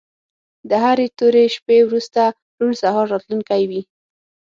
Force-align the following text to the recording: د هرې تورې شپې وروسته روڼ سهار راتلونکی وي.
د 0.69 0.71
هرې 0.83 1.07
تورې 1.17 1.43
شپې 1.55 1.79
وروسته 1.83 2.21
روڼ 2.59 2.73
سهار 2.81 3.05
راتلونکی 3.13 3.63
وي. 3.69 3.81